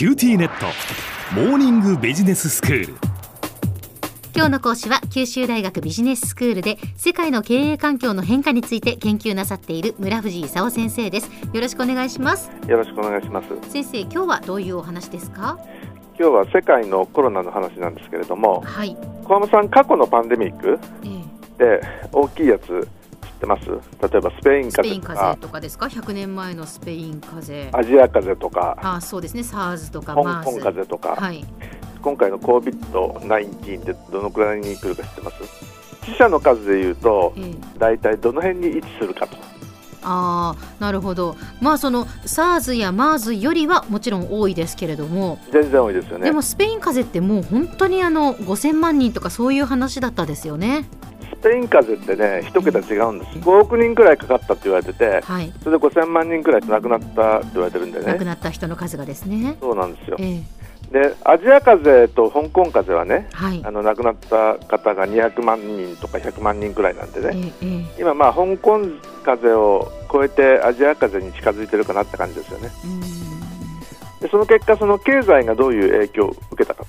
[0.00, 0.64] QTnet。
[1.34, 2.94] モーニングビジネススクール。
[4.34, 11.30] 今日の講師は九州大学ビジネススクールで世界の経営環境の変化について研究なさっている村藤勲先生です。
[11.52, 12.50] よろしくお願いします。
[12.66, 13.48] よろしくお願いします。
[13.70, 15.58] 先生今日はどういうお話ですか？
[16.18, 22.99] 今日は世界のコロナの話なんですけれどもはい、小浜さん過去のパンデミックえーで大きいやつ知
[23.40, 23.66] ってます。
[23.66, 27.78] 例えばスペイン風邪とか風邪とかですか？100年前のスペイン風邪。
[27.78, 28.76] アジア風邪とか。
[28.82, 29.40] あそうですね。
[29.40, 31.44] SARS とか香港風邪とか、はい。
[32.02, 35.36] 今回の COVID-19 ってどのくらいに来るか知ってます？
[36.04, 39.36] 死者の数でいうとえー大体どの辺に位置するかと。
[40.02, 41.36] あーなるほど。
[41.60, 46.24] まあその SARS や MERS よりはもちろん多いですけれども、全然多いですよね。
[46.24, 50.86] でもスペイン風邪ってもう本当にあの5000万人とかそういう話だったですよね
[51.40, 53.38] スペイン風邪ってね一桁違うんです。
[53.38, 55.52] 5億人くらいかかったって言われててはい。
[55.64, 59.56] それで5000万人くらい亡くなったって言われてるんで亡くねなった人の数がですね。
[59.60, 60.16] そうなんですよ。
[60.20, 60.42] えー
[60.90, 63.62] でアジア風邪と香港風邪はねはい。
[63.64, 67.64] あの亡くなった方が200万人とか100万人くらいなんでえねーえ。
[67.96, 68.80] ー今まあ香港
[69.22, 72.70] 風邪を超えてアジア風邪に近づいてるかなって感じですよね。
[74.20, 76.84] でその結果その経済がどういう影響を受けたか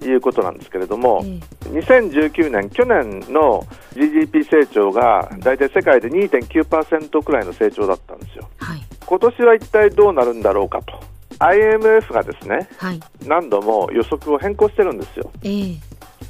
[0.00, 0.12] とい。
[0.14, 1.40] うことなんですけれどもえー
[1.72, 8.48] 2019年去年の GDP 成長が大体世界で2.9%くらいの成長だったんですよ。
[8.58, 8.82] はい。
[9.04, 11.00] 今年は一体どうなるんだろうかと
[11.40, 13.00] IMF がですねはい。
[13.26, 15.30] 何度も予測を変更してるんですよ。
[15.42, 15.76] えー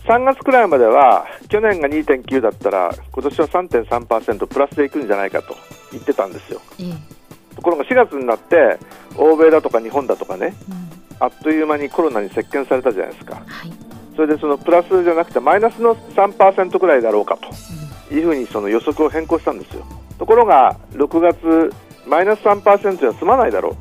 [0.07, 5.55] 3月くらいまでは去年が2.9だったら今年は3.3%プラスでいくんじゃないかと
[5.93, 6.61] 言ってたんですよ。
[6.79, 6.97] えー
[7.55, 8.79] ところが4月になって
[9.17, 10.91] 欧米だとか日本だとかねうん。
[11.21, 13.35] あっという間にコロナに席巻されたじゃないですか。
[13.47, 13.90] はい
[14.21, 19.83] それでそのプラスじゃなくてマイナスの3%くらいだろうかうというふうにその予測を変更したんですよ。
[20.19, 21.73] ところが6月
[22.07, 23.77] マイナス3%じゃ済まないだろう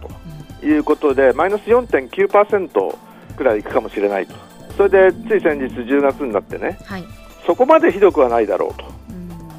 [0.62, 2.96] ということでマイナス4.9%
[3.36, 4.34] くらいいくかもしれないと。
[4.78, 7.04] それでつい先日10月になってねんはい。
[7.46, 8.86] そこまでひどくはないだろうと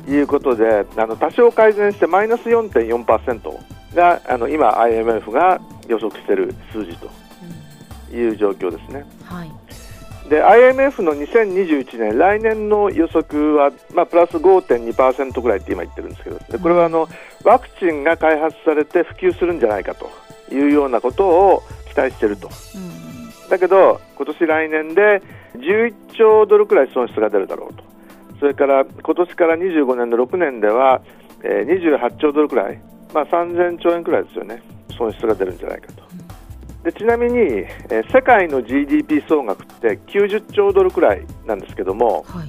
[0.09, 7.11] うんいうことであの多少改善してマイナス4.4%があの今 IMF が予測している数字と
[8.17, 9.05] いう状況ですね。
[9.25, 9.60] はい
[10.31, 17.09] で IMF の2021年来年の予測は、まあ、プラス5.2%ぐらいって今言ってるんですけどでこれはあの
[17.43, 20.09] ワクチンが開発されて普及するんじゃないかと
[20.55, 22.49] いうようなことを期待していると。
[22.77, 23.49] うん。
[23.51, 25.23] だけど今年来年で
[25.57, 27.83] 11兆ドルくらい損失が出るだろうと。
[28.39, 31.03] それから今年から25年の6年では、
[31.43, 32.81] えー28兆ドルくらい、
[33.13, 34.63] まあ、3000兆円くらいですよね
[34.97, 36.20] 損失が出るんじゃないかと
[36.85, 42.49] でちなみに、えー世界の GDP 総額って90兆ドルくらいなんですけどもはい。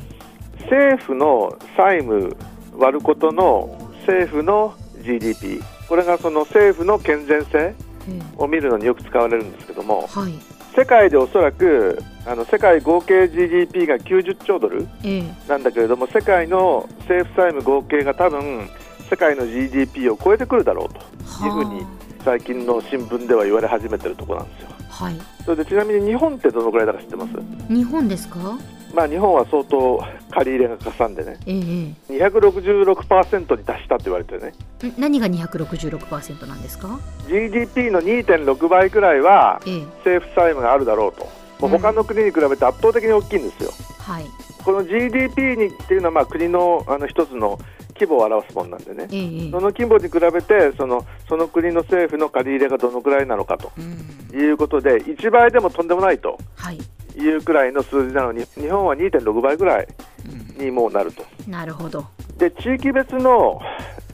[0.64, 2.36] 政府の債務
[2.78, 5.60] 割ることの政府の GDP
[5.90, 7.76] これがその政府の健全性
[8.08, 10.34] えーを見るのによく使われるんですけどもはい。
[10.76, 18.70] 世界でおそらくあの世界合計 GDP が90兆ドルえーなんだけれども世界の政府債務合計が多分
[19.10, 21.00] 世界の GDP を超えてくるだろうと
[21.46, 21.86] いうふうに
[22.24, 24.70] 最近の新聞では言われ始めてるところなんですよ。
[24.90, 25.16] はい。
[25.46, 27.32] それでちなみに日本ってどのくらいだか知ってます？
[27.74, 28.58] 日本ですか？
[28.94, 31.38] まあ日本は相当借り入れがかさんでね。
[31.46, 34.54] えーえ266%に達したって言われてね。
[34.98, 41.28] 何が266%なんですか？GDP の2.6倍くらいはえー政府債務があるだろうと。
[41.62, 43.72] もう他の国に比べて圧倒的に大きいんですよ。
[44.00, 44.26] はい。
[44.64, 47.60] この GDP にっていうのはまあ国のあの一つの
[48.02, 49.08] 規模を表すものなんでね。
[49.12, 54.40] えーえそーの規模に比べてそのその国の政府の借り入れがどのくらいなのかとうん。
[54.40, 56.80] いうことで1倍でもとんでもないとはい。
[57.16, 59.88] いうくらいの数字なのに日本は2.6倍ぐらい
[60.58, 60.66] うん。
[60.66, 61.24] にもうなると。
[61.48, 62.06] なるほど。
[62.38, 63.62] で地域別の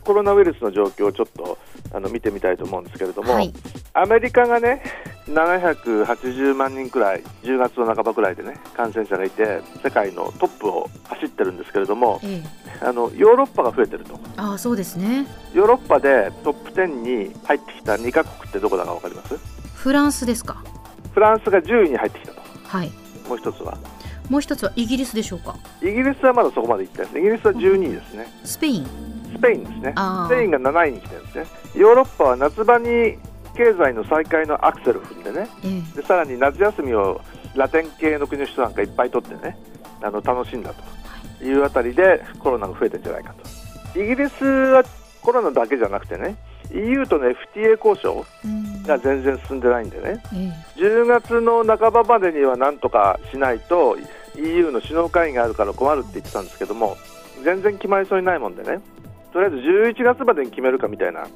[0.03, 1.57] コロナウイルスの状況をちょっと
[1.93, 3.53] あの見てみたいと思うんですけれども、はい。
[3.93, 4.81] アメリカがね
[5.27, 14.19] 780万人くらい10月の半ばくらいでね感染者がいて世界のトップを走ってるんですけれどもえーあのヨーロッパが増えてると。
[14.37, 15.25] ああそうですね。
[15.55, 16.85] ヨーロッパでトップ10
[17.27, 19.35] に入ってきた2カ国ってどこだか分かります？
[19.73, 20.63] フランスですか？
[21.13, 22.41] フランスが10位に入ってきたと。
[22.67, 22.91] はい。
[23.27, 23.79] もう一つは？
[24.29, 25.55] もう一つはイギリスでしょうか？
[25.81, 27.07] イギリスはまだそこまで行ってない。
[27.07, 28.27] ですイギリスは12位ですね。
[28.43, 28.85] スペイン。
[29.35, 29.95] スペインですね。
[30.27, 31.45] スペインが7位に来てるんですね。
[31.75, 33.17] ヨーロッパは夏場に
[33.57, 35.49] 経済の再開のアクセルを踏んでね。
[35.63, 37.19] えーでさらに夏休みを
[37.55, 39.57] ラテン系の国の人なんかいっぱい取ってね
[40.01, 40.73] あの楽しんだ
[41.39, 41.51] とい。
[41.53, 43.33] うあたりでコロナが増えてるんじゃないか
[43.93, 43.99] と。
[43.99, 44.83] イギリスは
[45.21, 46.35] コロナだけじゃなくてね
[46.71, 48.83] EU との FTA 交渉うん。
[48.83, 50.21] が全然進んでないんでね。
[50.33, 53.97] え10月の半ばまでにはなんとかしないと
[54.35, 56.95] EU の首脳会議があるから困るって言ってたんですけども
[57.43, 58.79] 全然決まりそうにないもんでね。
[59.33, 61.27] とりあえず11月までに決めるかみたいな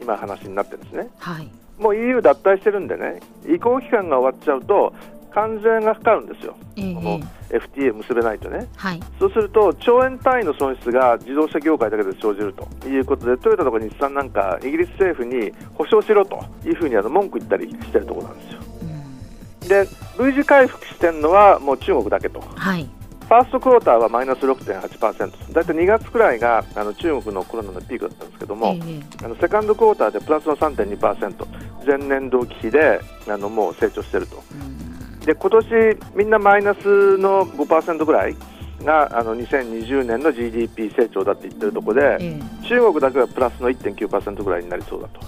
[0.00, 1.08] 今話になってるんですね。
[1.18, 1.48] はい
[1.78, 4.92] もう EU 脱退してるんでね、移行期間が終わっちゃうと、
[5.34, 6.94] 関税がかかるんですよ、ええ。
[6.94, 9.00] この FTA 結べないとね、はい。
[9.18, 12.68] そうすると兆円単位の損失が自動車業界だけで生じると。
[12.88, 18.60] いうことで、トヨタとか日産なんか、イギリス政府に保証しろというふうにあの文句言ったりしてるところなんですよ。
[18.82, 19.68] うん。
[19.68, 19.88] で、
[20.24, 34.42] V 字回復してるのはもう中国だけと、フはいァーストクォーターはマイナス6.8%、だいたい2月くらいがあの中国のコロナのピークだったんですけども、ええあのセカンドクォーターでプラスの3.2%、前年同期比であのもう成長してると。
[34.52, 35.20] うん。
[35.20, 38.36] で今年みんなマイナスの5%ぐらい
[38.82, 42.68] があの2020年の GDP 成長だって言ってるところで、ええ。
[42.68, 45.20] 中国だけはプラスの1.9%ぐらいになりそうだと、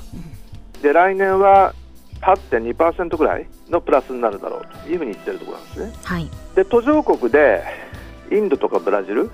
[0.82, 1.74] で来年は
[2.20, 5.92] 8.2%ぐらいのプラスになるだろうというふうに言ってるところなんですね。
[6.02, 6.30] はい。
[6.54, 7.62] で途上国で
[8.31, 9.31] インドとかブラジルうん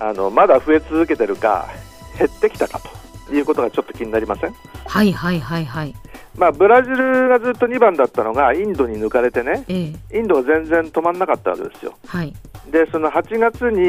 [0.00, 1.66] あのまだ増え続けてるか
[2.18, 2.80] 減ってきたか
[3.28, 4.54] ということがちょっと気になりません？
[4.86, 5.94] はいはいはいはい
[6.36, 11.94] まあ、ブラジルがずっと2番だったのがインドに抜かれてねええインドは全然止まらなかったわけですよ。
[12.06, 12.32] はい
[12.70, 13.82] でその8月に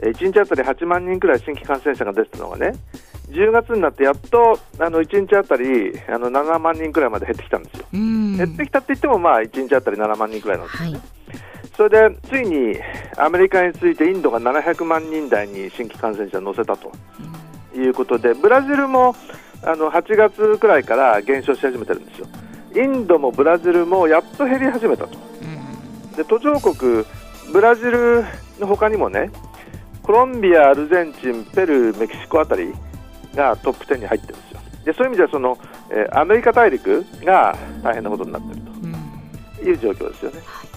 [0.00, 2.74] えー1日あたり8万人くらい新規感染者が出てたのがね
[3.30, 7.86] 10月になってやっとあの1日あたりあの7万人くらいまで減ってきたんですよ。
[7.92, 11.00] うん減ってきたって言ってもまあ1日あたり7万人くらいなんですはいね。
[11.78, 12.76] それでついに
[13.16, 16.90] アメリカについてインドが700万人台に新規感染者を乗せたと
[17.72, 19.14] いうことでブラジルも
[19.62, 22.26] あの8月くらいから減少し始めてるんですよ。
[22.74, 25.16] インドもブラジルもやっと減り始めたと。
[25.16, 27.04] うんで途上国、
[27.52, 28.24] ブラジル
[28.58, 29.30] の他にもね、
[30.02, 32.74] コロンビア、アルゼンチン、ペルー、メキシコあたり
[33.36, 34.60] がトップ10に入ってるんですよ。
[34.84, 35.56] でそういう意味ではその、
[35.90, 38.92] えーアメリカ大陸が大変なことになっているうん
[39.56, 40.67] という状況ですよね。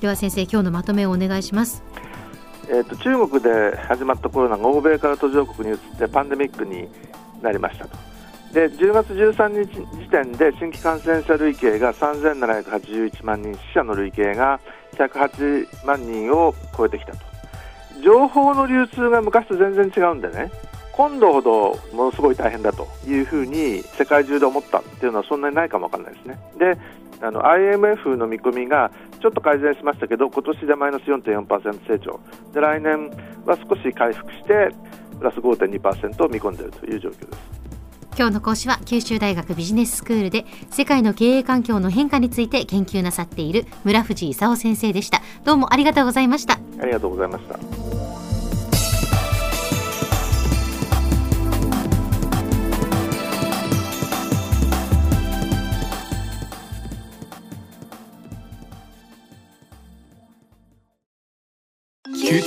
[0.00, 1.82] では先生今日のまとめをお願いします
[2.70, 6.86] えー、と中国で始まったコロナが欧米から途上国に移ってパンデミックに
[7.40, 7.96] なりましたと。
[8.52, 14.60] で10月13日時点で新規感染者累計が3781万人、死者の累計が
[14.96, 17.18] 108万人を超えてきたと。
[18.02, 20.50] 情報の流通が昔と全然違うんでね、
[20.92, 26.38] 今度ほどものすごい大変だというふうに世界中で思ったっていうのはそんなにないかもわかんないですね。
[26.58, 26.76] で
[27.20, 32.20] あの IMF の見込みがちょっと改善しましたけど今年でマイナス4.4%成長
[32.52, 33.10] で来年
[33.44, 34.70] は少し回復して
[35.18, 37.68] プラス5.2%を見込んでいるという状況です。
[38.18, 47.87] 今日の講師は九州大学ビジネススクールで世界の経営環境の変化について研究なさっている村藤勲先生でしたどうもありがとうございましたありがとうございました。